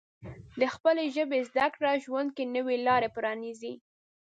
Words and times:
د 0.59 0.61
خپلې 0.73 1.05
ژبې 1.15 1.39
زده 1.49 1.67
کړه 1.75 1.91
ژوند 2.03 2.29
کې 2.35 2.51
نوې 2.55 2.77
لارې 2.87 3.09
پرانیزي. 3.15 3.73